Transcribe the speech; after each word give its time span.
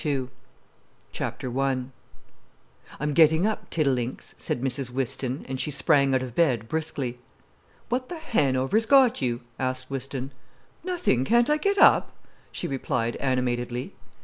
The 0.03 0.21
White 0.21 0.31
Stocking 1.43 1.57
I 1.59 1.85
"I'm 2.99 3.13
getting 3.13 3.45
up, 3.45 3.69
Teddilinks," 3.69 4.33
said 4.35 4.59
Mrs 4.59 4.89
Whiston, 4.89 5.45
and 5.47 5.59
she 5.59 5.69
sprang 5.69 6.15
out 6.15 6.23
of 6.23 6.33
bed 6.33 6.67
briskly. 6.67 7.19
"What 7.87 8.09
the 8.09 8.17
Hanover's 8.17 8.87
got 8.87 9.21
you?" 9.21 9.41
asked 9.59 9.91
Whiston. 9.91 10.31
"Nothing. 10.83 11.23
Can't 11.23 11.51
I 11.51 11.57
get 11.57 11.77
up?" 11.77 12.15
she 12.51 12.67
replied 12.67 13.15
animatedly. 13.19 13.93